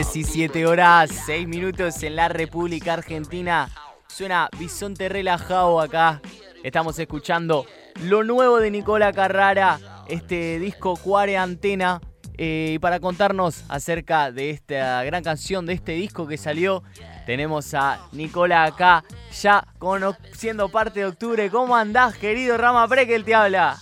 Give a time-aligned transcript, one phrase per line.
[0.00, 3.68] 17 horas, 6 minutos en la República Argentina.
[4.08, 6.22] Suena bisonte relajado acá.
[6.64, 7.66] Estamos escuchando
[8.04, 9.78] lo nuevo de Nicola Carrara,
[10.08, 12.00] este disco Cuare Antena.
[12.38, 16.82] Eh, y para contarnos acerca de esta gran canción, de este disco que salió,
[17.26, 19.04] tenemos a Nicola acá,
[19.38, 19.66] ya
[20.32, 21.50] siendo parte de octubre.
[21.50, 23.78] ¿Cómo andás, querido Rama Prekel te habla?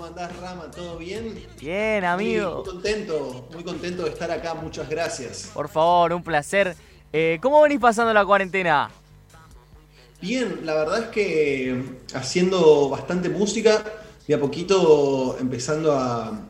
[0.00, 0.70] ¿Cómo andás, Rama?
[0.74, 1.46] ¿Todo bien?
[1.60, 2.62] Bien, amigo.
[2.64, 4.54] Muy, contento, muy contento de estar acá.
[4.54, 5.50] Muchas gracias.
[5.52, 6.74] Por favor, un placer.
[7.12, 8.90] Eh, ¿Cómo venís pasando la cuarentena?
[10.22, 11.84] Bien, la verdad es que
[12.14, 13.84] haciendo bastante música,
[14.26, 16.48] de a poquito empezando a,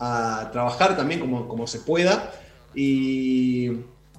[0.00, 2.32] a trabajar también como, como se pueda.
[2.74, 3.68] Y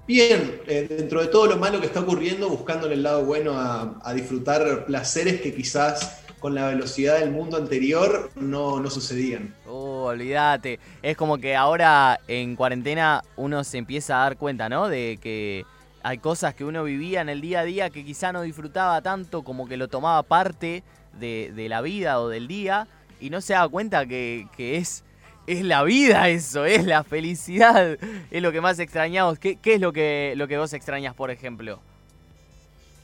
[0.08, 4.00] bien, eh, dentro de todo lo malo que está ocurriendo, buscándole el lado bueno a,
[4.02, 9.56] a disfrutar placeres que quizás con la velocidad del mundo anterior no, no sucedían.
[9.66, 10.78] Oh, olvídate.
[11.02, 14.90] Es como que ahora en cuarentena uno se empieza a dar cuenta, ¿no?
[14.90, 15.66] De que
[16.04, 19.44] hay cosas que uno vivía en el día a día que quizá no disfrutaba tanto,
[19.44, 20.84] como que lo tomaba parte
[21.18, 22.90] de, de la vida o del día,
[23.22, 25.06] y no se daba cuenta que, que, es,
[25.48, 27.98] es la vida eso, es la felicidad,
[28.30, 29.40] es lo que más extrañamos.
[29.40, 31.80] ¿Qué, qué es lo que, lo que vos extrañas, por ejemplo?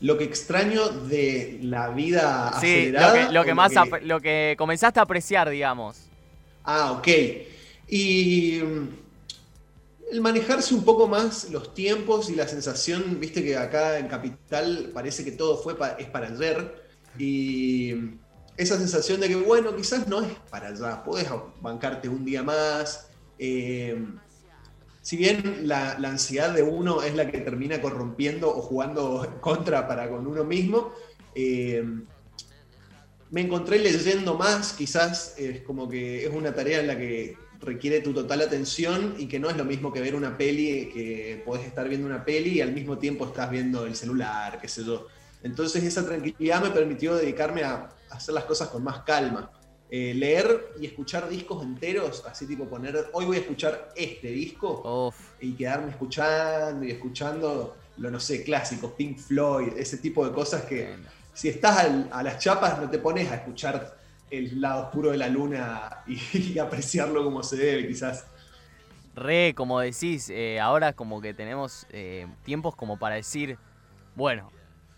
[0.01, 3.15] Lo que extraño de la vida acelerada.
[3.15, 3.71] Lo que, lo que más
[4.03, 5.97] lo que comenzaste a apreciar, digamos.
[6.63, 7.07] Ah, ok.
[7.87, 8.87] Y mm,
[10.11, 14.91] el manejarse un poco más los tiempos y la sensación, viste que acá en Capital
[14.93, 16.83] parece que todo fue es para ayer.
[17.17, 17.93] Y
[18.55, 21.27] esa sensación de que, bueno, quizás no es para allá, podés
[21.61, 23.09] bancarte un día más.
[23.37, 24.01] Eh,
[25.09, 30.07] si bien la, ansiedad de uno es la que termina corrompiendo o jugando contra para
[30.07, 30.93] con uno mismo,
[31.33, 31.83] eh,
[33.31, 38.01] me encontré leyendo más, quizás es como que es una tarea en la que requiere
[38.01, 41.65] tu total atención y que no es lo mismo que ver una peli, que podés
[41.65, 45.07] estar viendo una peli y al mismo tiempo estás viendo el celular, qué sé yo.
[45.41, 49.49] Entonces esa tranquilidad me permitió dedicarme a hacer las cosas con más calma.
[49.91, 55.11] Eh, leer y escuchar discos enteros, así tipo poner, hoy voy a escuchar este disco
[55.41, 60.65] y quedarme escuchando y escuchando, lo no sé, clásicos, Pink Floyd, ese tipo de cosas
[60.65, 60.95] que
[61.33, 63.97] si estás a las chapas no te pones a escuchar
[64.29, 68.27] el lado oscuro de la luna y, apreciarlo como se debe quizás.
[69.15, 73.57] Re, como decís, eh, ahora como que tenemos eh, tiempos como para decir,
[74.15, 74.51] bueno,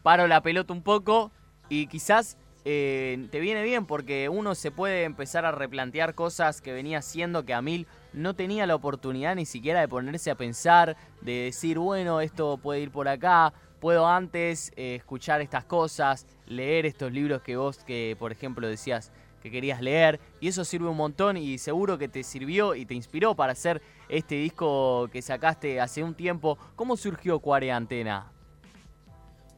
[0.04, 1.32] paro la pelota un poco
[1.70, 6.72] y quizás eh, te viene bien porque uno se puede empezar a replantear cosas que
[6.72, 10.96] venía haciendo que a mil no tenía la oportunidad ni siquiera de ponerse a pensar,
[11.22, 16.86] de decir, bueno, esto puede ir por acá, puedo antes eh, escuchar estas cosas, leer
[16.86, 19.12] estos libros que vos, que por ejemplo decías
[19.42, 22.94] que querías leer, y eso sirve un montón y seguro que te sirvió y te
[22.94, 26.60] inspiró para hacer este disco que sacaste hace un tiempo.
[26.76, 28.32] ¿Cómo surgió Cuare Antena?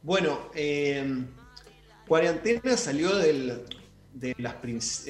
[0.02, 1.26] Bueno, eh,
[2.06, 3.62] Cuarentena salió del,
[4.12, 4.54] de las...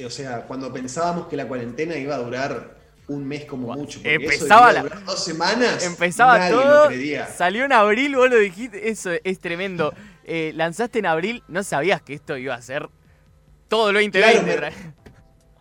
[0.05, 2.75] O sea, cuando pensábamos que la cuarentena iba a durar
[3.07, 3.99] un mes como mucho.
[4.03, 5.83] Empezaba eso la, dos semanas.
[5.83, 6.89] Empezaba todo.
[7.35, 8.89] Salió en abril, vos lo dijiste.
[8.89, 9.93] Eso es tremendo.
[10.27, 12.89] Eh, lanzaste en abril, no sabías que esto iba a ser
[13.67, 14.73] todo lo 2020.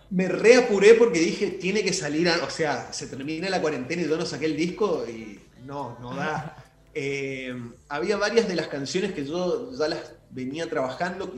[0.08, 2.26] me, reapuré porque dije, tiene que salir.
[2.42, 6.14] o sea, se termina la cuarentena y yo no saqué el disco y no, no
[6.14, 6.56] da.
[6.96, 7.52] Eh,
[7.88, 11.32] había varias de las canciones que yo ya las venía trabajando,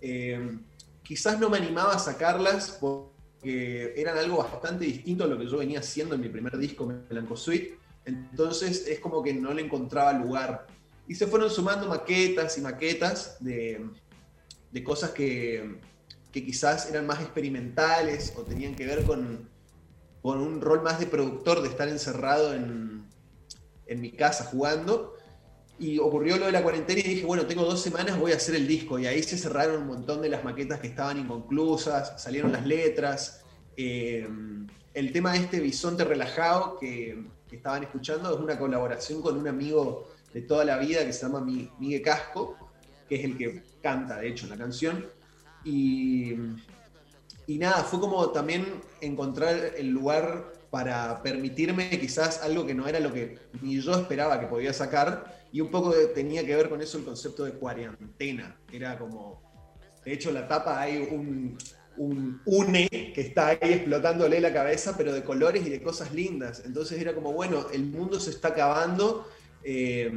[0.00, 0.58] eh,
[1.02, 5.58] quizás no me animaba a sacarlas porque eran algo bastante distinto a lo que yo
[5.58, 10.12] venía haciendo en mi primer disco, Melanco Suite, entonces es como que no le encontraba
[10.12, 10.66] lugar.
[11.08, 13.88] Y se fueron sumando maquetas y maquetas de,
[14.84, 15.80] cosas que,
[16.30, 19.48] quizás eran más experimentales o tenían que ver con,
[20.20, 23.04] con un rol más de productor, de estar encerrado en,
[23.86, 25.14] en mi casa jugando
[25.78, 28.54] y ocurrió lo de la cuarentena y dije, bueno, tengo dos semanas, voy a hacer
[28.54, 28.98] el disco.
[28.98, 33.42] Y ahí se cerraron un montón de las maquetas que estaban inconclusas, salieron las letras.
[33.76, 34.28] Eh,
[34.94, 40.08] el tema de este bisonte relajado que, estaban escuchando es una colaboración con un amigo
[40.32, 42.56] de toda la vida que se llama Miguel Casco,
[43.06, 45.04] que es el que canta, de hecho, la canción.
[45.62, 46.32] Y,
[47.46, 53.00] y nada, fue como también encontrar el lugar para permitirme quizás algo que no era
[53.00, 56.80] lo que ni yo esperaba que podía sacar y un poco tenía que ver con
[56.80, 58.56] eso el concepto de cuarentena.
[58.72, 59.42] Era como,
[60.04, 61.58] de hecho, la tapa hay un,
[61.98, 66.62] un une que está ahí explotándole la cabeza, pero de colores y de cosas lindas.
[66.64, 69.28] Entonces era como, bueno, el mundo se está acabando.
[69.62, 70.10] Eh,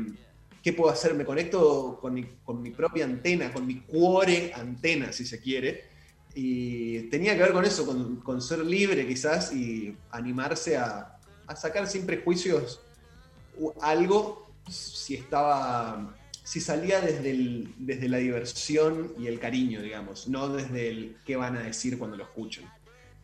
[0.64, 1.14] ¿Qué puedo hacer?
[1.14, 5.84] Me conecto con mi, con mi, propia antena, con mi cuore antena, si se quiere.
[6.34, 7.86] Y tenía que ver con eso,
[8.24, 12.82] con, ser libre quizás y animarse a, a sacar sin prejuicios
[13.82, 16.16] algo si estaba
[16.46, 21.36] si salía desde, el, desde la diversión y el cariño, digamos, no desde el qué
[21.36, 22.66] van a decir cuando lo escuchen.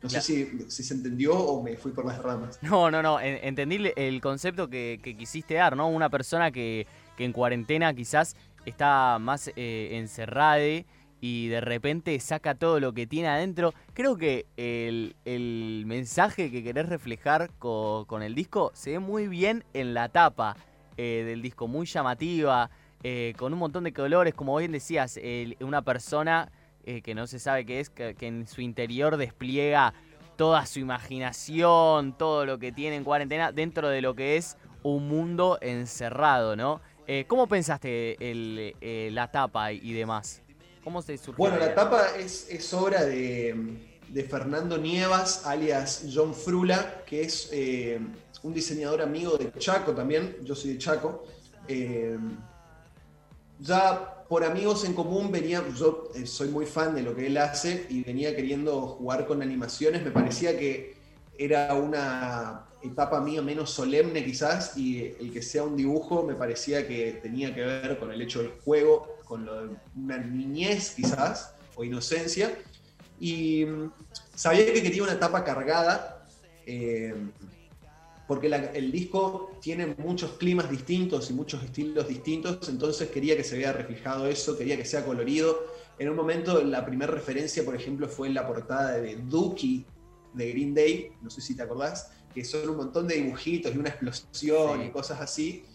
[0.02, 2.58] No sé si, se entendió o me fui por las ramas.
[2.64, 3.20] No, no, no.
[3.22, 5.88] Entendí el concepto que, quisiste dar, ¿no?
[5.88, 6.88] Una persona que,
[7.20, 8.36] en cuarentena quizás
[8.66, 10.84] está más eh, encerrada
[11.20, 13.76] y de repente saca todo lo que tiene adentro.
[13.94, 19.94] Creo que el, mensaje que querés reflejar con, el disco se ve muy bien en
[19.94, 20.58] la tapa
[21.04, 22.70] eh, del disco, muy llamativa,
[23.02, 25.20] eh, con un montón de colores, como bien decías,
[25.60, 26.52] una persona
[26.86, 29.96] eh, que no se sabe qué es, que, en su interior despliega
[30.36, 35.08] toda su imaginación, todo lo que tiene en cuarentena dentro de lo que es un
[35.08, 36.82] mundo encerrado, ¿no?
[37.28, 38.16] ¿Cómo pensaste
[39.12, 40.44] la tapa y demás?
[40.84, 41.36] ¿Cómo se surgió?
[41.38, 43.56] Bueno, la tapa es, obra de,
[44.08, 47.50] de, Fernando Nievas, alias John Frula, que es
[48.44, 51.24] un diseñador amigo de Chaco también, yo soy de Chaco
[53.62, 57.38] ya por amigos en común venía, yo eh, soy muy fan de lo que él
[57.38, 60.96] hace y venía queriendo jugar con animaciones, me parecía que
[61.38, 66.88] era una etapa mía menos solemne quizás y el que sea un dibujo me parecía
[66.88, 71.54] que tenía que ver con el hecho del juego, con lo de una niñez quizás
[71.76, 72.58] o inocencia
[73.20, 73.92] y mm,
[74.34, 76.26] sabía que quería una etapa cargada.
[76.66, 77.14] Eh,
[78.32, 83.58] porque el disco tiene muchos climas distintos y muchos estilos distintos, entonces quería que se
[83.58, 85.60] vea reflejado eso, quería que sea colorido.
[86.00, 89.86] En un momento la primera referencia, por ejemplo, fue en la portada de Dookie
[90.34, 93.78] de Green Day, no sé si te acordás, que son un montón de dibujitos y
[93.78, 95.66] una explosión y cosas así.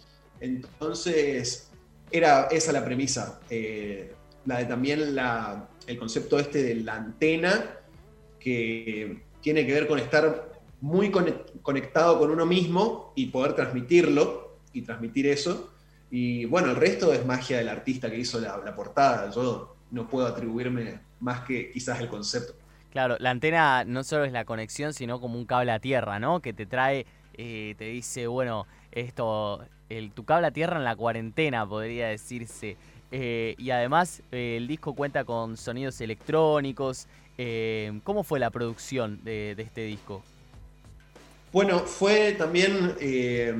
[0.40, 1.68] Entonces,
[2.10, 3.38] era esa la premisa.
[3.50, 4.14] Eh,
[4.46, 5.14] la de también
[5.86, 7.80] el concepto este de la antena,
[8.40, 10.55] que tiene que ver con estar
[10.86, 15.72] muy conectado con uno mismo y poder transmitirlo y transmitir eso.
[16.12, 19.28] Y bueno, el resto es magia del artista que hizo la, portada.
[19.32, 22.54] Yo no puedo atribuirme más que quizás el concepto.
[22.92, 26.40] Claro, la antena no solo es la conexión, sino como un cable a tierra, ¿no?
[26.40, 27.04] Que te trae,
[27.34, 32.76] eh, te dice, bueno, esto, el, tu cable a tierra en la cuarentena, podría decirse.
[33.10, 37.08] Eh, y además eh, el disco cuenta con sonidos electrónicos.
[38.04, 40.22] ¿Cómo fue la producción de este disco?
[41.52, 43.54] Bueno, fue también eh,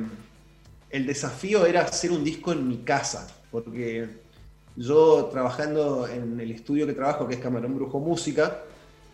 [0.89, 4.07] el desafío era hacer un disco en mi casa, porque
[4.75, 8.61] yo trabajando en el estudio que trabajo, que es Camarón Brujo Música,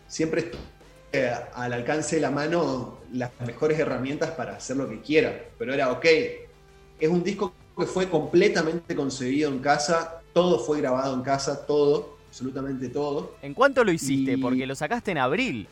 [0.06, 0.60] siempre estoy
[1.54, 5.44] al alcance de la mano las mejores herramientas para hacer lo que quiera.
[5.58, 6.04] Pero era, ok,
[6.98, 12.18] es un disco que fue completamente concebido en casa, todo fue grabado en casa, todo,
[12.28, 13.36] absolutamente todo.
[13.42, 14.36] ¿En cuánto lo hiciste?
[14.38, 15.68] Porque lo sacaste en abril.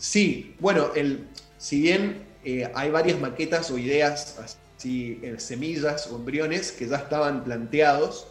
[0.00, 6.16] Sí, bueno, el, si bien eh, hay varias maquetas o ideas, así, en semillas o
[6.16, 8.26] embriones que ya estaban planteados,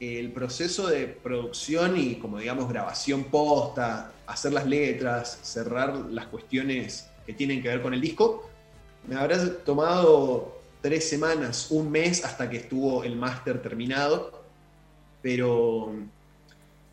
[0.00, 7.08] el proceso de producción y como digamos grabación posta, hacer las letras, cerrar las cuestiones
[7.24, 8.50] que tienen que ver con el disco,
[9.06, 14.42] me habrá tomado tres semanas, un mes hasta que estuvo el máster terminado,
[15.22, 15.92] pero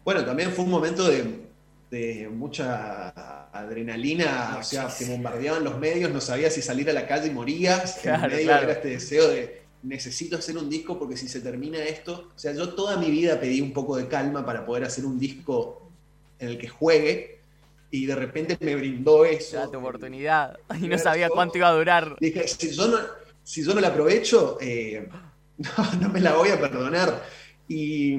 [0.06, 1.50] bueno, también fue un momento de
[1.92, 3.10] de mucha
[3.52, 7.32] adrenalina, o sea, te bombardeaban los medios, no sabías si salir a la calle y
[7.32, 11.84] morías, en medio era este deseo de necesito hacer un disco porque si se termina
[11.84, 15.06] esto, o sea, yo toda mi vida pedí un poco de calma para poder hacer
[15.06, 15.92] un disco
[16.40, 17.42] en el que juegue
[17.90, 19.58] y de repente me brindó eso.
[19.58, 22.16] Ya tu oportunidad y no sabía cuánto iba a durar.
[22.22, 23.00] Dije, si yo no,
[23.44, 25.10] si yo no la aprovecho, eh,
[25.58, 27.22] no, no me la voy a perdonar.
[27.68, 28.18] Y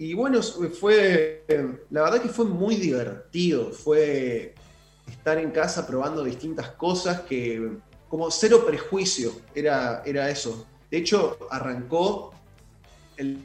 [0.00, 1.44] y bueno, fue,
[1.90, 4.54] la verdad que fue muy divertido, fue
[5.06, 7.72] estar en casa probando distintas cosas que,
[8.08, 10.66] como cero prejuicio, era, era eso.
[10.90, 12.32] De hecho, arrancó,
[13.18, 13.40] el,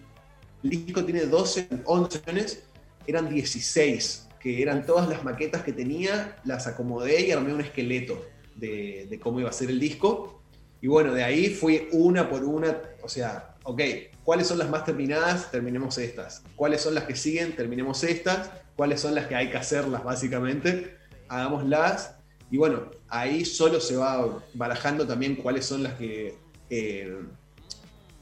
[0.64, 2.60] disco tiene 12, 11 años,
[3.06, 8.26] eran 16, que eran todas las maquetas que tenía, las acomodé y armé un esqueleto
[8.56, 10.42] de, de cómo iba a ser el disco.
[10.80, 13.82] Y bueno, de ahí fui una por una, o sea, ok,
[14.24, 15.52] ¿cuáles son las más terminadas?
[15.52, 16.44] Terminemos estas.
[16.56, 17.56] ¿Cuáles son las que siguen?
[17.56, 18.52] Terminemos estas.
[18.76, 20.96] ¿Cuáles son las que hay que hacerlas, básicamente?
[21.28, 22.16] Hagámoslas.
[22.52, 26.38] Y bueno, ahí solo se va barajando también cuáles son las que
[26.70, 27.18] eh,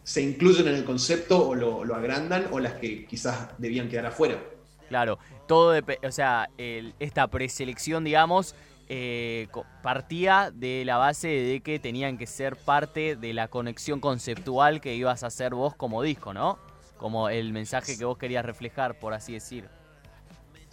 [0.03, 4.41] se incluyen en el concepto o lo, agrandan o las que quizás debían quedar afuera.
[4.87, 8.55] Claro, todo, o sea, esta preselección, digamos,
[8.89, 9.47] eh,
[9.81, 14.95] partía de la base de que tenían que ser parte de la conexión conceptual que
[14.95, 16.59] ibas a hacer vos como disco, ¿no?
[16.97, 19.69] Como el mensaje que vos querías reflejar, por así decir.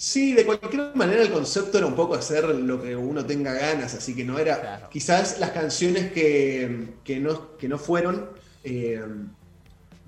[0.00, 3.94] Sí, de cualquier manera el concepto era un poco hacer lo que uno tenga ganas,
[3.94, 4.88] así que no era.
[4.90, 6.88] Quizás las canciones que,
[7.20, 8.30] no, que no fueron,
[8.64, 8.98] eh,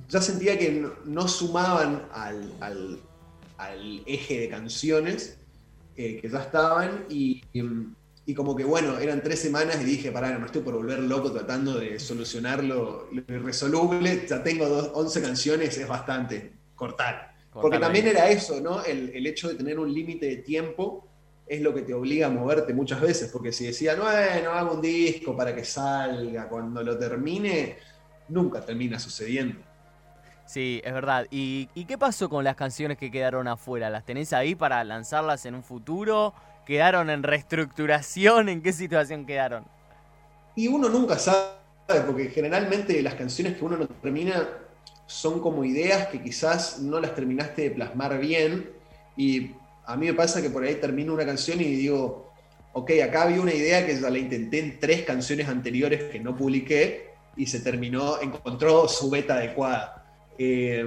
[0.09, 3.01] ya sentía que no, sumaban al,
[4.07, 5.39] eje de canciones
[5.95, 7.43] que ya estaban y,
[8.35, 11.31] como que bueno, eran tres semanas y dije, pará, no me estoy por volver loco
[11.33, 17.33] tratando de solucionar lo, irresoluble, ya tengo dos, 11 canciones, es bastante cortar.
[17.53, 18.83] Porque también era eso, ¿no?
[18.83, 21.07] El, hecho de tener un límite de tiempo
[21.47, 24.81] es lo que te obliga a moverte muchas veces, porque si decían, bueno, hago un
[24.81, 27.77] disco para que salga, cuando lo termine,
[28.29, 29.61] nunca termina sucediendo.
[30.47, 31.27] Sí, es verdad.
[31.31, 33.91] ¿Y, qué pasó con las canciones que quedaron afuera?
[33.91, 36.35] ¿Las tenés ahí para lanzarlas en un futuro?
[36.67, 38.49] ¿Quedaron en reestructuración?
[38.49, 39.65] ¿En qué situación quedaron?
[40.55, 41.49] Y uno nunca sabe,
[42.07, 44.49] porque generalmente las canciones que uno no termina
[45.07, 48.71] son como ideas que quizás no las terminaste de plasmar bien
[49.17, 49.51] y
[49.85, 52.33] a mí me pasa que por ahí termino una canción y digo,
[52.73, 56.37] ok, acá había una idea que ya la intenté en tres canciones anteriores que no
[56.37, 60.02] publiqué y se terminó, encontró su beta adecuada.
[60.39, 60.85] Eh,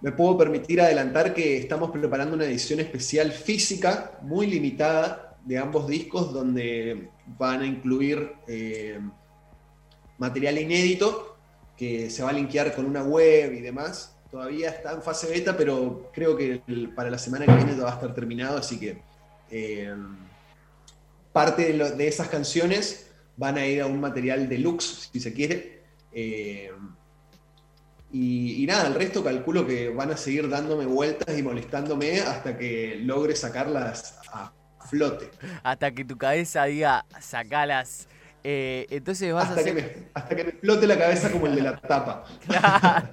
[0.00, 5.86] me puedo permitir adelantar que estamos preparando una edición especial física muy limitada de ambos
[5.86, 8.98] discos donde van a incluir eh,
[10.18, 11.36] material inédito
[11.76, 14.16] que se va a linkear con una web y demás.
[14.30, 16.62] Todavía está en fase beta, pero creo que
[16.94, 19.02] para la semana que viene ya va a estar terminado, así que
[19.50, 19.94] eh,
[21.32, 25.82] parte de, esas canciones van a ir a un material deluxe, si se quiere.
[28.12, 32.98] Y, nada, el resto calculo que van a seguir dándome vueltas y molestándome hasta que
[33.02, 34.52] logre sacarlas a
[34.88, 35.30] flote.
[35.62, 38.08] Hasta que tu cabeza diga, sacalas
[38.42, 41.54] eh, entonces vas hasta a Que me, hasta que me explote la cabeza como el
[41.54, 42.24] de la tapa.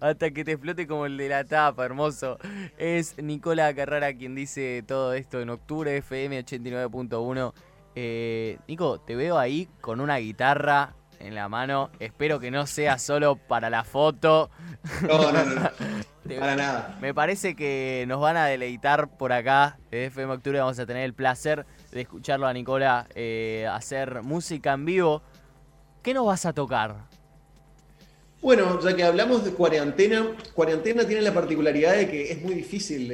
[0.00, 2.38] hasta que te explote como el de la tapa, hermoso.
[2.78, 7.52] Es Nicola Carrara quien dice todo esto en octubre, FM 89.1.
[7.96, 11.90] Eh, Nico, te veo ahí con una guitarra en la mano.
[12.00, 14.50] Espero que no sea solo para la foto.
[15.02, 15.70] No, no, no.
[16.40, 16.98] para nada.
[17.00, 19.78] Me parece que nos van a deleitar por acá.
[19.90, 24.72] De FM Octubre vamos a tener el placer de escucharlo a Nicola eh, hacer música
[24.72, 25.22] en vivo.
[26.02, 26.96] ¿Qué nos vas a tocar?
[28.42, 33.10] Bueno, ya que hablamos de cuarentena, cuarentena tiene la particularidad de que es muy difícil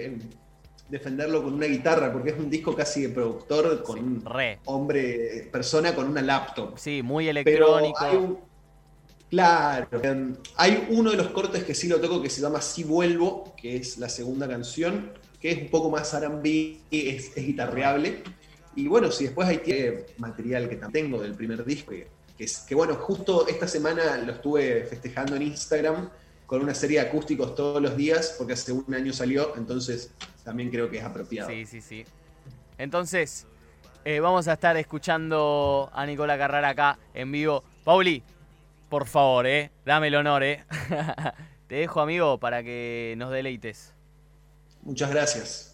[0.90, 4.24] defenderlo con una guitarra, porque es un disco casi de productor con un
[4.64, 6.76] hombre, persona con una laptop.
[6.78, 8.40] Sí, muy electrónico.
[9.30, 12.82] claro, em, hay uno de los cortes que sí lo toco que se llama Si
[12.82, 18.22] Vuelvo, que es la segunda canción, que es un poco más R&B, es, es guitarreable.
[18.74, 19.62] Y bueno, si después hay
[20.18, 21.92] material que tengo del primer disco,
[22.36, 26.10] que, que, bueno, justo esta semana lo estuve festejando en Instagram
[26.50, 30.10] con una serie de acústicos todos los días, porque hace un año salió, entonces
[30.42, 31.48] también creo que es apropiado.
[31.48, 32.04] Sí, sí, sí.
[32.76, 33.46] Entonces,
[34.04, 37.62] eh, vamos a estar escuchando a Nicola Carrara acá en vivo.
[37.84, 38.24] Pauli,
[38.88, 40.64] por favor, eh, dame el honor, eh.
[41.68, 43.94] Te dejo, amigo, para que nos deleites.
[44.82, 45.69] Muchas gracias.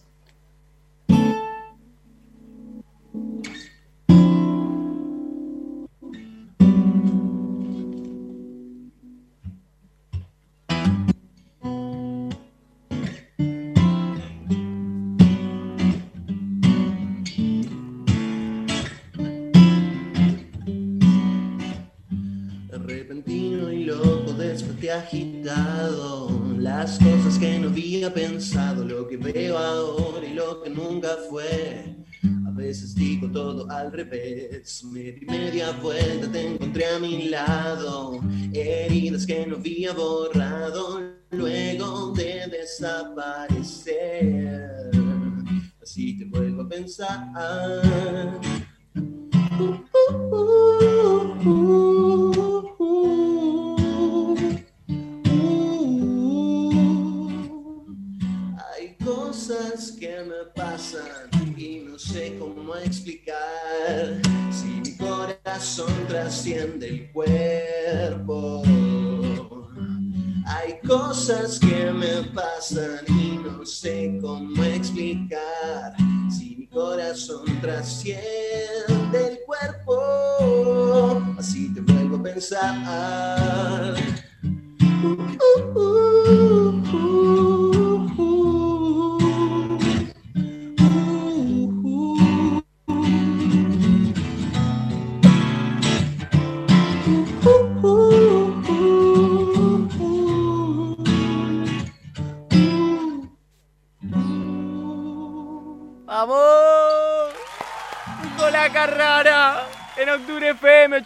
[24.98, 31.16] Agitado, las cosas que no había pensado, lo que veo ahora y lo que nunca
[31.28, 31.96] fue.
[32.46, 38.20] A veces digo todo al revés, media media vuelta te encontré a mi lado,
[38.52, 44.90] heridas que no había borrado luego de desaparecer.
[45.82, 47.28] Así te vuelvo a pensar.
[49.58, 49.78] Uh,
[50.32, 50.36] uh,
[51.46, 52.35] uh,
[59.76, 63.36] que me pasan y no sé cómo explicar
[64.50, 68.62] si mi corazón trasciende el cuerpo.
[70.46, 75.94] Hay cosas que me pasan y no sé cómo explicar
[76.30, 78.18] si mi corazón trasciende
[79.12, 81.22] el cuerpo.
[81.38, 83.35] Así te vuelvo a pensar.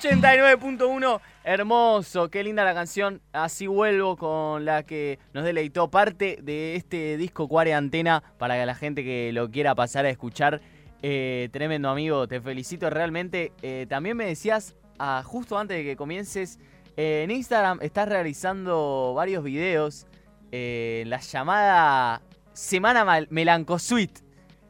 [0.01, 1.21] 89.1.
[1.45, 3.21] Hermoso, qué linda la canción.
[3.35, 8.65] Así vuelvo con la que nos deleitó parte de este disco Cuare Antena para que
[8.65, 10.63] la gente que lo quiera pasar a escuchar.
[11.03, 13.53] Eh, tremendo amigo, te felicito realmente.
[13.61, 16.59] Eh, también me decías, ah, justo antes de que comiences,
[16.97, 20.07] eh, en Instagram estás realizando varios videos.
[20.51, 22.23] la llamada
[22.55, 24.23] Semana Melancosuite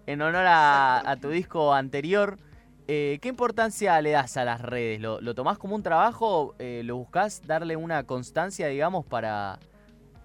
[0.07, 2.37] en honor a, tu disco anterior.
[2.93, 5.01] Eh, ¿Qué importancia le das a las redes?
[5.01, 6.57] ¿Lo, lo tomás como un trabajo?
[6.59, 9.61] Eh, ¿Lo buscas darle una constancia, digamos, para,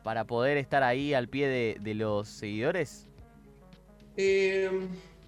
[0.04, 3.06] para poder estar ahí al pie de, los seguidores?
[4.18, 4.68] Eh,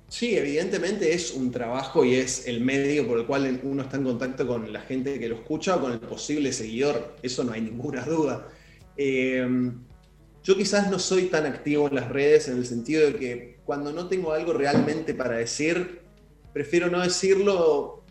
[0.08, 4.06] sí, evidentemente es un trabajo y es el medio por el cual uno está en
[4.06, 7.18] contacto con la gente que lo escucha o con el posible seguidor.
[7.22, 8.48] Eso no hay ninguna duda.
[8.98, 13.94] yo quizás no soy tan activo en las redes en el sentido de que cuando
[13.94, 16.07] no tengo algo realmente para decir,
[16.58, 18.04] prefiero no decirlo.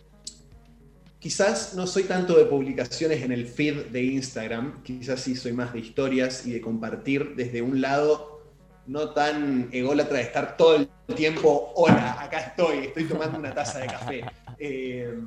[1.19, 5.73] Quizás no soy tanto de publicaciones en el feed de Instagram, quizás sí soy más
[5.73, 8.45] de historias y de compartir desde un lado
[8.87, 13.81] no tan ególatra de estar todo el tiempo, hola, acá estoy, estoy tomando una taza
[13.81, 14.25] de café.
[14.61, 15.19] Eh,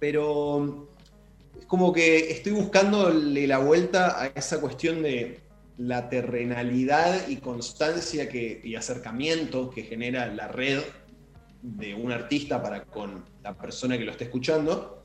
[0.00, 0.88] pero
[1.60, 5.38] es como que estoy buscándole la vuelta a esa cuestión de
[5.78, 10.80] la terrenalidad y constancia y acercamiento que genera la red
[11.62, 15.04] de un artista para con la persona que lo esté escuchando.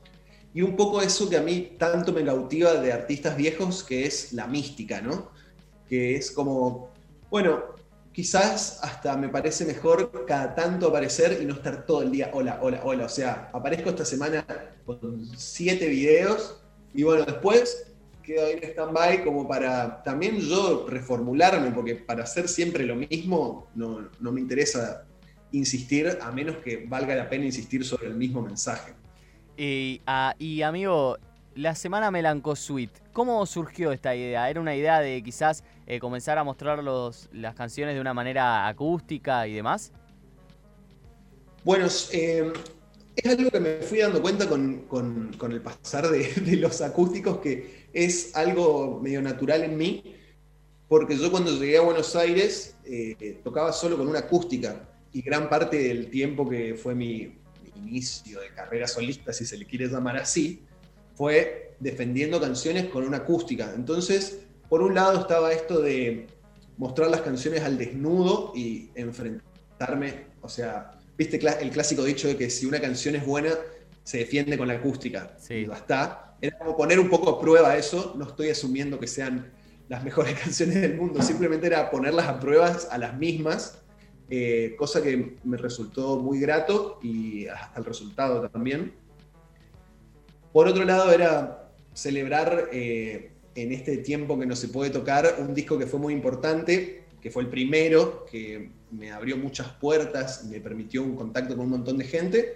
[0.52, 4.32] Y un poco eso que a mí tanto me cautiva de artistas viejos, que es
[4.32, 5.30] la mística, ¿no?
[5.88, 6.90] Que es como,
[7.30, 7.62] bueno,
[8.12, 12.58] quizás hasta me parece mejor cada tanto aparecer y no estar todo el día, hola,
[12.60, 13.04] hola, hola.
[13.04, 14.44] O sea, aparezco esta semana
[14.84, 16.60] con siete videos
[16.94, 17.92] y bueno, después
[18.24, 23.68] quedo ahí en stand-by como para también yo reformularme, porque para hacer siempre lo mismo
[23.74, 25.06] no, me interesa
[25.52, 28.92] insistir, a menos que valga la pena insistir sobre el mismo mensaje.
[29.56, 30.34] Y, ah,
[30.64, 31.18] amigo,
[31.54, 34.48] la semana Melanco Suite, ¿cómo surgió esta idea?
[34.48, 38.68] ¿Era una idea de quizás eh, comenzar a mostrar los, las canciones de una manera
[38.68, 39.92] acústica y demás?
[41.64, 42.52] Bueno, eh,
[43.16, 48.36] es algo que me fui dando cuenta con, el pasar de, los acústicos, que es
[48.36, 50.14] algo medio natural en mí,
[50.88, 55.48] porque yo cuando llegué a Buenos Aires eh, tocaba solo con una acústica, y gran
[55.48, 57.38] parte del tiempo que fue mi,
[57.76, 60.62] inicio de carrera solista, si se le quiere llamar así,
[61.14, 63.72] fue defendiendo canciones con una acústica.
[63.74, 66.26] Entonces, por un lado estaba esto de
[66.76, 72.50] mostrar las canciones al desnudo y enfrentarme, o sea, viste el clásico dicho de que
[72.50, 73.50] si una canción es buena,
[74.04, 75.36] se defiende con la acústica.
[75.38, 75.54] Sí.
[75.54, 76.36] Y basta.
[76.40, 78.14] Era como poner un poco a prueba eso.
[78.16, 79.52] No estoy asumiendo que sean
[79.88, 83.78] las mejores canciones del mundo, simplemente era ponerlas a pruebas a las mismas,
[84.30, 88.92] eh, cosa que me resultó muy grato y hasta el resultado también.
[90.52, 95.54] Por otro lado, era celebrar eh, en este tiempo que no se puede tocar un
[95.54, 100.60] disco que fue muy importante, que fue el primero, que me abrió muchas puertas, me
[100.60, 102.54] permitió un contacto con un montón de gente.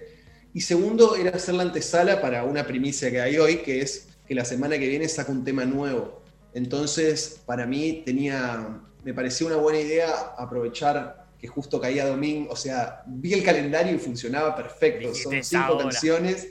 [0.54, 4.35] Y segundo, era hacer la antesala para una primicia que hay hoy, que es que
[4.35, 6.22] la semana que viene saca un tema nuevo.
[6.54, 12.57] Entonces, para mí tenía, me pareció una buena idea aprovechar que justo caía domingo, o
[12.57, 15.12] sea, vi el calendario y funcionaba perfecto.
[15.12, 16.50] Son cinco canciones,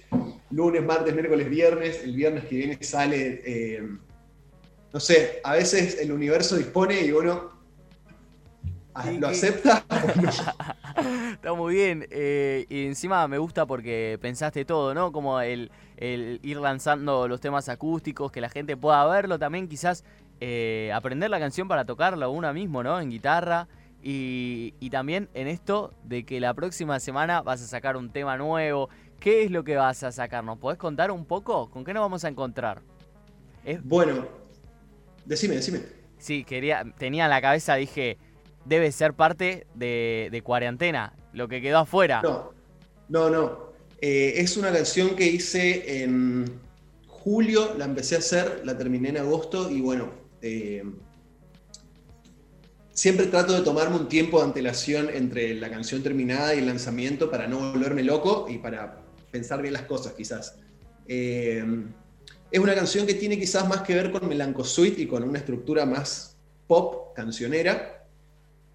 [0.50, 2.02] lunes, martes, miércoles, viernes.
[2.04, 3.88] El viernes que viene sale, eh,
[4.94, 7.62] no sé, a veces el universo dispone y uno
[8.94, 9.86] Ah, ¿Lo acepta?
[11.32, 12.08] Está muy bien.
[12.12, 15.12] Eh, y encima me gusta porque pensaste todo, ¿no?
[15.12, 20.04] Como el, ir lanzando los temas acústicos, que la gente pueda verlo también, quizás
[20.42, 23.00] eh, aprender la canción para tocarla una mismo, ¿no?
[23.00, 23.68] En guitarra.
[24.04, 28.90] Y, también en esto de que la próxima semana vas a sacar un tema nuevo.
[29.20, 30.44] ¿Qué es lo que vas a sacar?
[30.44, 31.70] ¿Nos podés contar un poco?
[31.70, 32.82] ¿Con qué nos vamos a encontrar?
[33.84, 34.28] Bueno,
[35.26, 35.82] decime, decime.
[36.18, 38.18] Sí, quería, tenía en la cabeza, dije,
[38.66, 42.22] debe ser parte de, cuarentena, lo que quedó afuera.
[42.24, 42.54] No,
[43.10, 43.72] no, no.
[44.02, 46.60] Eh, es una canción que hice en
[47.08, 50.10] julio, la empecé a hacer, la terminé en agosto y bueno,
[50.42, 50.84] eh,
[53.02, 57.32] siempre trato de tomarme un tiempo de antelación entre la canción terminada y el lanzamiento
[57.32, 60.58] para no volverme loco y para pensar bien las cosas quizás.
[61.08, 61.66] Eh,
[62.52, 65.84] es una canción que tiene quizás más que ver con Melanco y con una estructura
[65.84, 66.38] más
[66.68, 68.06] pop, cancionera,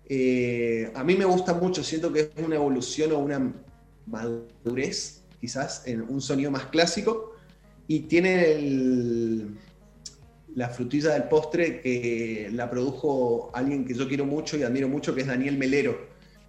[0.09, 3.55] eh, a mí me gusta mucho, siento que es una evolución o una
[4.07, 7.37] madurez, quizás, en un sonido más clásico,
[7.87, 8.57] y tiene
[10.55, 15.15] la frutilla del postre que la produjo alguien que yo quiero mucho y admiro mucho,
[15.15, 15.99] que es Daniel Melero.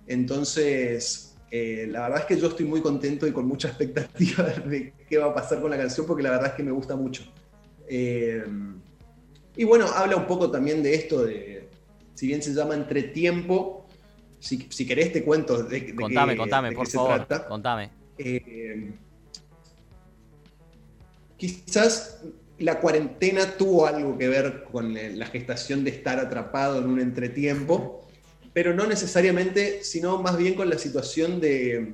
[0.07, 4.91] Entonces, Eh, la verdad es que yo estoy muy contento y con mucha expectativa de
[5.09, 7.23] qué va a pasar con la canción, porque la verdad es que me gusta mucho.
[7.87, 8.43] Eh,
[9.55, 11.69] y bueno, habla un poco también de esto, de,
[12.15, 13.87] si bien se llama Entretiempo,
[14.39, 17.25] si, si querés te cuento de, de contame, qué, contame, de qué por se favor,
[17.25, 17.47] trata.
[17.47, 17.91] contame.
[18.17, 18.91] Eh,
[21.37, 22.21] quizás
[22.59, 28.07] la cuarentena tuvo algo que ver con la gestación de estar atrapado en un entretiempo,
[28.53, 31.93] pero no necesariamente, sino más bien con la situación de,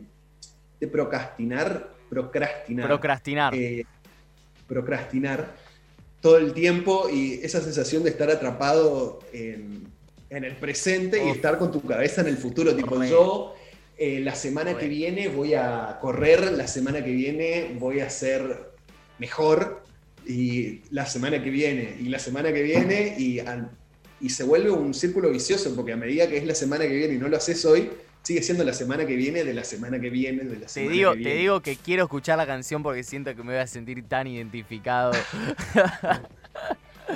[0.80, 2.88] de procrastinar, procrastinar.
[2.88, 3.54] Procrastinar.
[3.56, 3.86] eh,
[4.68, 5.54] procrastinar
[6.22, 9.84] todo el tiempo y esa sensación de estar atrapado en,
[10.30, 12.74] en el presente y estar con tu cabeza en el futuro.
[12.74, 13.56] Tipo, yo
[13.98, 18.72] eh, la semana que viene voy a correr, la semana que viene voy a ser
[19.20, 19.83] mejor
[20.28, 23.72] y la semana que viene y la semana que viene y, al-
[24.20, 27.16] y se vuelve un círculo vicioso porque a medida que es la semana que viene
[27.16, 27.92] y no lo haces hoy,
[28.24, 30.92] sigue siendo la semana que viene de la semana que viene de la Te semana
[30.92, 31.36] digo, que te viene.
[31.36, 35.28] digo que quiero escuchar la canción porque siento que me voy a sentir tan identificado.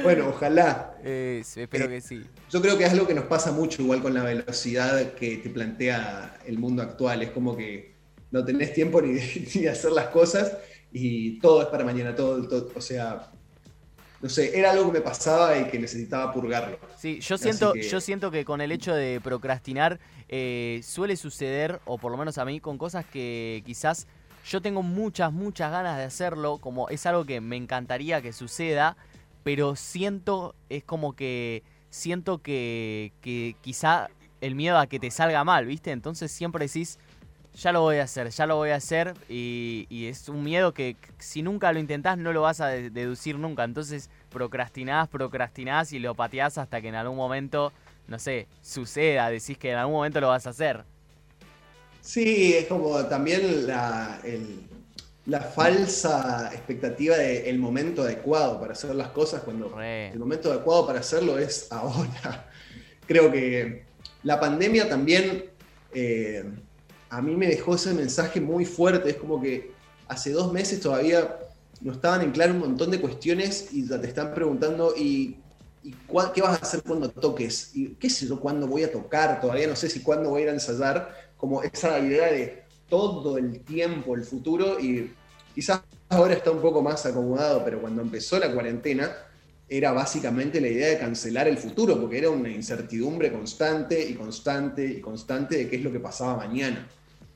[0.04, 0.96] Bueno, ojalá.
[1.04, 2.30] Eh, espero Eh, que sí.
[2.50, 5.50] Yo creo que es algo que nos pasa mucho igual con la velocidad que te
[5.50, 7.22] plantea el mundo actual.
[7.22, 7.96] Es como que
[8.32, 10.58] no tenés tiempo ni de, ni de hacer las cosas
[11.02, 13.30] y todo es para mañana, todo, todo- o sea,
[14.22, 16.80] no sé, era algo que me pasaba y que necesitaba purgarlo.
[16.98, 21.80] Sí, yo siento, que- yo siento que con el hecho de procrastinar eh, suele suceder,
[21.86, 24.08] o por lo menos a mí, con cosas que quizás
[24.46, 28.98] yo tengo muchas, muchas ganas de hacerlo, como es algo que me encantaría que suceda,
[29.44, 34.10] pero siento, es como que siento que, que quizá
[34.42, 35.92] el miedo a que te salga mal, ¿viste?
[35.92, 37.00] Entonces siempre decís,
[37.58, 40.74] ya lo voy a hacer, ya lo voy a hacer, y, y es un miedo
[40.74, 45.92] que si nunca lo intentás no lo vas a de- deducir nunca, entonces procrastinás, procrastinás
[45.94, 47.74] y lo pateás hasta que en algún momento,
[48.08, 50.86] no sé, suceda, decís que en algún momento lo vas a hacer.
[52.02, 54.62] Sí, es como también la, el-
[55.26, 60.10] la falsa expectativa del momento adecuado para hacer las cosas cuando Re.
[60.10, 62.50] el momento adecuado para hacerlo es ahora.
[63.08, 63.86] Creo que
[64.24, 65.46] la pandemia también
[65.94, 66.46] eh,
[67.10, 69.10] a mí me dejó ese mensaje muy fuerte.
[69.10, 69.72] Es como que
[70.08, 71.38] hace dos meses todavía
[71.82, 75.38] no estaban en claro un montón de cuestiones y te están preguntando y,
[76.34, 79.40] qué vas a hacer cuando toques y qué sé yo cuándo voy a tocar.
[79.40, 81.28] Todavía no sé si cuándo voy a ir a ensayar.
[81.38, 85.12] Como esa idea de todo el tiempo, el futuro y
[85.54, 89.12] quizás ahora está un poco más acomodado, pero cuando empezó la cuarentena
[89.70, 94.86] era básicamente la idea de cancelar el futuro, porque era una incertidumbre constante y constante
[94.86, 96.88] y constante de qué es lo que pasaba mañana.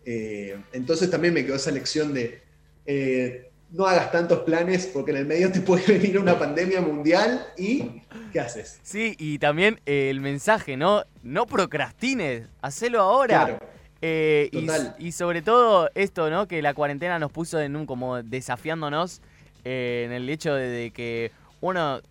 [0.06, 2.42] Eh, entonces también me quedó esa lección de
[2.86, 7.46] eh, no hagas tantos planes porque en el medio te puede venir una pandemia mundial
[7.58, 8.02] y
[8.34, 8.80] ¿qué haces?
[8.84, 11.04] Sí, y también eh, el mensaje, ¿no?
[11.24, 13.46] No procrastines, hacelo ahora.
[13.46, 13.60] Claro,
[14.04, 14.96] Eh, y, Total.
[14.98, 16.48] y sobre todo esto, ¿no?
[16.48, 19.22] Que la cuarentena nos puso en un como desafiándonos
[19.64, 22.02] eh, en el hecho de, de que uno,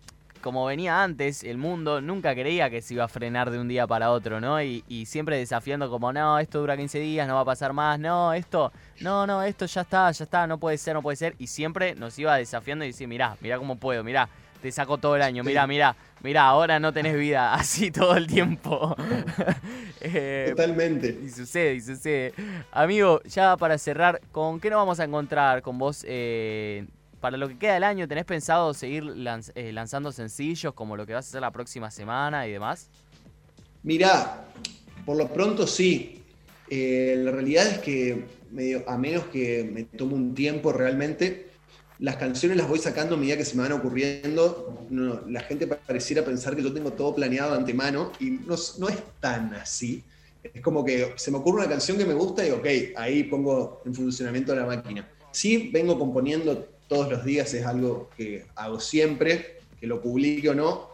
[0.41, 3.87] como venía antes, el mundo nunca creía que se iba a frenar de un día
[3.87, 4.61] para otro, ¿no?
[4.61, 7.99] Y, y siempre desafiando como, no, esto dura 15 días, no va a pasar más,
[7.99, 11.35] no, esto, no, no, esto ya está, ya está, no puede ser, no puede ser.
[11.37, 14.27] Y siempre nos iba desafiando y decía, mirá, mirá cómo puedo, mirá,
[14.61, 18.27] te saco todo el año, mirá, mirá, mirá, ahora no tenés vida, así todo el
[18.27, 18.95] tiempo.
[20.03, 21.15] Eh, totalmente.
[21.23, 22.33] y sucede, y sucede.
[22.71, 26.87] Amigo, ya para cerrar, ¿con qué nos vamos a encontrar con vos eh,
[27.21, 28.07] para lo que queda del año?
[28.07, 31.89] ¿Tenés pensado seguir lanz- eh, lanzando sencillos como lo que vas a hacer la próxima
[31.91, 32.89] semana y demás?
[33.83, 34.47] Mirá,
[35.05, 36.23] por lo pronto sí.
[36.69, 41.47] Eh, la realidad es que medio- a menos que me tome un tiempo realmente,
[41.99, 44.87] las canciones las voy sacando a medida que se me van ocurriendo.
[44.89, 48.89] No, la gente pareciera pensar que yo tengo todo planeado de antemano y no, no
[48.89, 50.03] es tan así.
[50.43, 52.65] Es como que se me ocurre una canción que me gusta y ok,
[52.97, 55.07] ahí pongo en funcionamiento la máquina.
[55.31, 60.53] Sí, vengo componiendo todos los días, es algo que hago siempre, que lo publique o
[60.53, 60.89] no,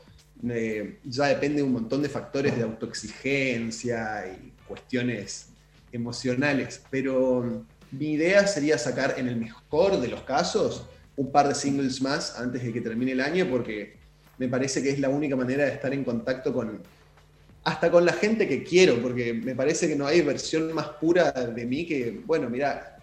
[0.48, 5.48] eh, ya depende de un montón de factores de autoexigencia y cuestiones
[5.92, 11.56] emocionales, pero mi idea sería sacar en el mejor de los casos un par de
[11.56, 13.98] singles más antes de que termine el año porque
[14.38, 16.80] me parece que es la única manera de estar en contacto con
[17.64, 21.32] hasta con la gente que quiero, porque me parece que no hay versión más pura
[21.32, 22.98] de mí que, bueno, mira,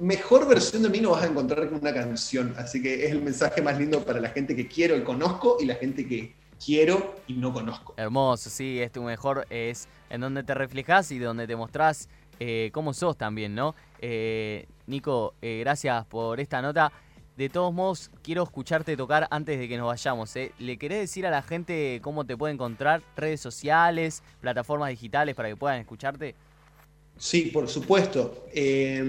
[0.00, 3.22] mejor versión de mí no vas a encontrar con una canción, así que es el
[3.22, 6.34] mensaje más lindo para la gente que quiero y conozco y la gente que
[6.64, 7.94] quiero y no conozco.
[7.96, 12.08] Hermoso, sí, es tu mejor, es en donde te reflejas y donde te mostrás
[12.38, 13.74] eh, cómo sos también, ¿no?
[13.98, 16.90] Eh, Nico, eh, gracias por esta nota.
[17.36, 20.34] De todos modos, quiero escucharte tocar antes de que nos vayamos.
[20.36, 20.52] ¿eh?
[20.58, 23.02] ¿Le querés decir a la gente cómo te puede encontrar?
[23.16, 26.34] ¿Redes sociales, plataformas digitales para que puedan escucharte?
[27.20, 28.46] Sí, por supuesto.
[28.50, 29.04] Eh,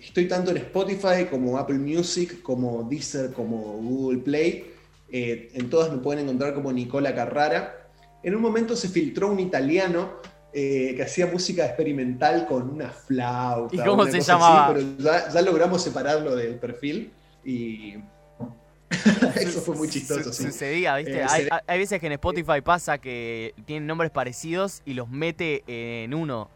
[0.00, 4.72] estoy tanto en Spotify como Apple Music, como Deezer, como Google Play.
[5.08, 7.90] Eh, en todas me pueden encontrar como Nicola Carrara.
[8.24, 10.14] En un momento se filtró un italiano
[10.52, 13.76] eh, que hacía música experimental con una flauta.
[13.76, 14.66] ¿Y cómo se llamaba?
[14.66, 17.12] así, pero ya, ya logramos separarlo del perfil
[17.44, 17.94] y
[19.36, 20.32] eso fue muy chistoso.
[20.32, 20.42] Sí.
[20.42, 21.20] Sucedía, ¿viste?
[21.20, 25.62] Eh, hay, hay veces que en Spotify pasa que tienen nombres parecidos y los mete
[25.68, 26.50] en uno.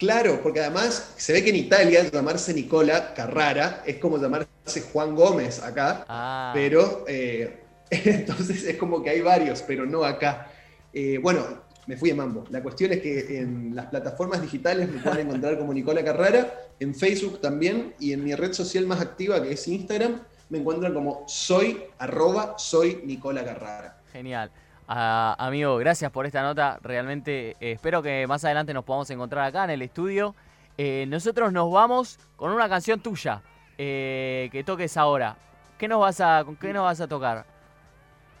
[0.00, 5.14] Claro, porque además se ve que en Italia llamarse Nicola Carrara es como llamarse Juan
[5.14, 6.52] Gómez acá, Ah.
[6.54, 7.60] pero eh,
[7.90, 10.50] entonces es como que hay varios, pero no acá.
[10.94, 11.44] Eh, bueno,
[11.86, 12.44] me fui de mambo.
[12.48, 16.94] La cuestión es que en las plataformas digitales me pueden encontrar como Nicola Carrara, en
[16.94, 21.24] Facebook también, y en mi red social más activa, que es Instagram, me encuentran como
[21.28, 23.98] soy, arroba, soy Nicola Carrara.
[24.12, 24.50] Genial.
[24.92, 26.80] Ah, amigo, gracias por esta nota.
[26.82, 30.34] Realmente eh, espero que más adelante nos podamos encontrar acá en el estudio.
[30.76, 33.40] Eh, nosotros nos vamos con una canción tuya
[33.78, 35.38] eh, que toques ahora.
[35.78, 37.46] ¿Qué nos vas a, ¿Con qué nos vas a tocar?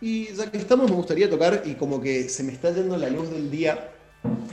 [0.00, 3.10] Y ya que estamos, me gustaría tocar, y como que se me está yendo la
[3.10, 3.92] luz del día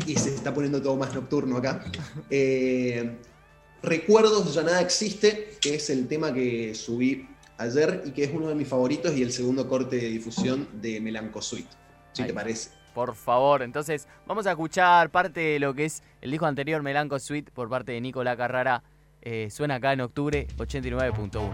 [0.05, 1.83] y se está poniendo todo más nocturno acá.
[3.81, 8.49] Recuerdos ya nada existe, que es el tema que subí ayer y que es uno
[8.49, 11.69] de mis favoritos y el segundo corte de difusión de Melancosuite,
[12.17, 12.29] si Ahí.
[12.29, 12.71] te parece.
[12.93, 17.19] Por favor, entonces vamos a escuchar parte de lo que es el disco anterior, Melanco
[17.19, 18.81] Suite, por parte de Nicola Carrara.
[19.21, 21.51] Eh, suena acá en octubre 89.1.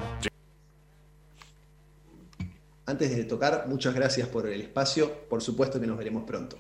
[2.86, 5.12] Antes de tocar, muchas gracias por el espacio.
[5.30, 6.58] Por supuesto que nos veremos pronto.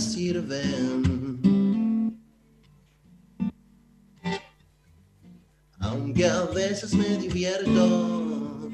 [0.00, 1.20] Sirven.
[5.78, 8.68] Aunque a veces me divierto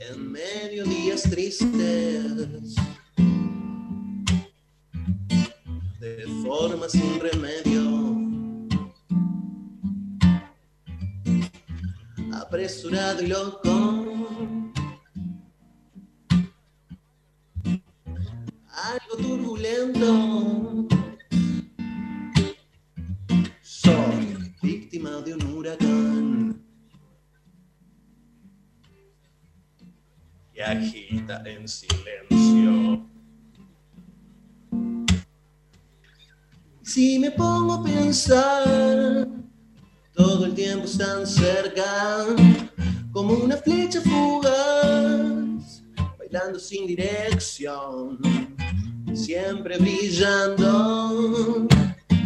[0.00, 2.74] en medio días tristes,
[6.00, 8.14] de forma sin remedio.
[12.32, 13.63] Apresurado y loco.
[30.54, 33.06] Que agita en silencio.
[36.82, 39.28] Si me pongo a pensar,
[40.12, 42.26] todo el tiempo es tan cerca
[43.10, 45.82] como una flecha fugaz,
[46.18, 48.18] bailando sin dirección
[49.14, 51.66] siempre brillando,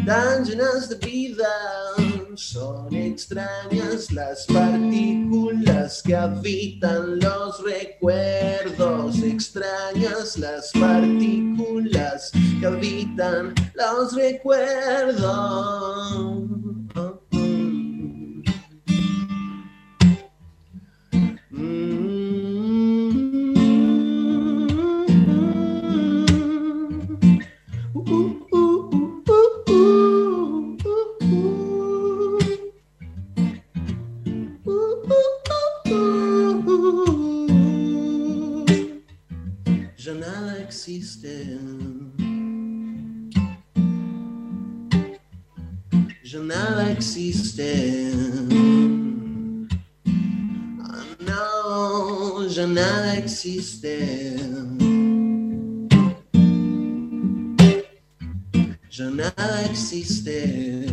[0.06, 1.48] tan llenas de vida.
[2.38, 15.18] Son extrañas las partículas que habitan los recuerdos, extrañas las partículas que habitan los recuerdos.
[53.38, 54.36] Nada existe.
[58.90, 60.86] Ya nada existe.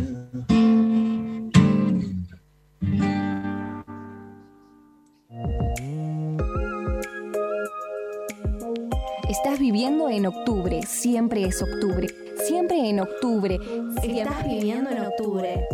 [9.28, 12.06] Estás viviendo en octubre, siempre es octubre,
[12.46, 13.58] siempre en octubre.
[14.04, 15.66] Estás viviendo en octubre.